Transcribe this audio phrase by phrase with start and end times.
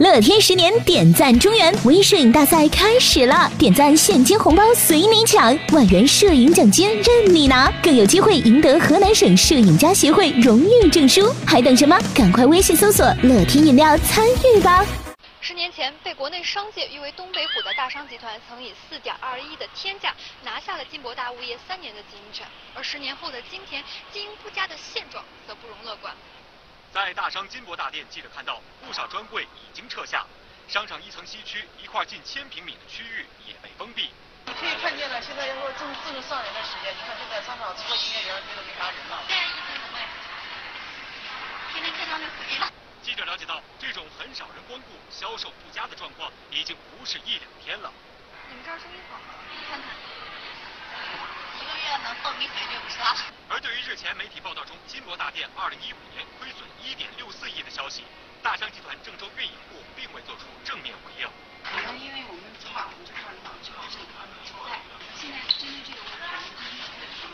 [0.00, 11.30] 乐天十年点赞中原微摄影大赛开始了，点赞现金红包随你抢，万元摄影奖金任你拿，更有机会赢得河南省摄影家协会荣誉证书。
[11.46, 11.94] 还等什么？
[12.14, 14.82] 赶快微信搜索乐天饮料参与吧！
[15.42, 22.46] 十年前，被国内商界誉为“东北虎”的大商集团，曾以四点二亿的天价拿下了金博大物业三年的经营权。
[22.72, 26.14] 而十年后的今天，经营不佳的现状则不容乐观。
[26.92, 30.26] 在大商金博大店，记者看到不少专柜已经撤下，
[30.68, 34.12] 商场一层西区一块近千平米的区域也被封闭。
[34.44, 39.24] 你可以看见了，现在要说正正上人的时间，你看现在商场除了营业员，别的没啥人了。
[39.26, 40.06] 现在一分不卖，
[41.72, 42.70] 天天看他们死了。
[43.00, 47.90] 记者了解到，这种很少人光顾、销售不佳的状况，已经不是一两天了。
[48.50, 49.32] 你们这儿生意好吗？
[49.70, 49.88] 看看。
[51.56, 52.46] 一个月能破米
[53.48, 58.04] 而对于日前媒体报道中金博大店二零一五年亏损一点六四亿的消息，
[58.42, 61.26] 大商集团郑州运营部并未做出正面回应。
[61.66, 64.06] 可能因为我们早晚就看到就好这个
[64.46, 64.78] 存在，
[65.18, 66.30] 现在针对这个问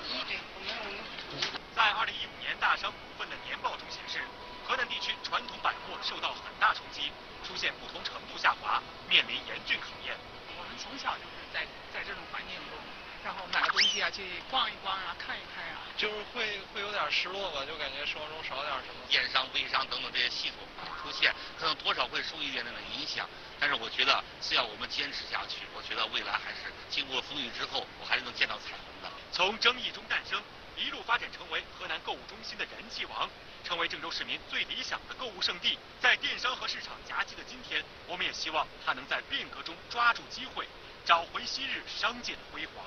[0.09, 1.61] 题，对，我们我们。
[1.77, 4.25] 在二零一五年大商股份的年报中显示，
[4.65, 7.13] 河南地区传统百货受到很大冲击，
[7.45, 10.17] 出现不同程度下滑，面临严峻考验。
[10.57, 12.81] 我们从小就是在在这种环境中。
[13.25, 19.01] 然后买个东西啊，去逛一逛啊，看一看啊，就是会会有点失落吧，就感觉生活中少点什么。
[19.09, 20.59] 电商、微商等等这些系统
[21.03, 23.29] 出现，可能多少会受一点点的影响。
[23.59, 29.11] 但是我觉得，只要我们坚持下去，我觉得未来还是经过风雨之后，我还是能见到彩虹的。
[29.33, 30.41] 从争议中诞生，
[30.77, 33.29] 一路发展成为河南购物中心的人气王，
[33.65, 35.77] 成为郑州市民最理想的购物圣地。
[36.01, 40.69] 在电商和市场夹击的今天，我们也希望它能在变革中抓住机会，
[41.05, 42.85] 找回昔日商界的辉煌。